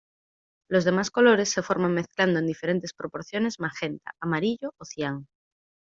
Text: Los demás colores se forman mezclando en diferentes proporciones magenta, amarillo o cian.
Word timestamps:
Los 0.67 0.83
demás 0.83 1.11
colores 1.11 1.51
se 1.51 1.61
forman 1.61 1.93
mezclando 1.93 2.39
en 2.39 2.47
diferentes 2.47 2.91
proporciones 2.91 3.59
magenta, 3.59 4.15
amarillo 4.19 4.73
o 4.79 4.83
cian. 4.85 5.27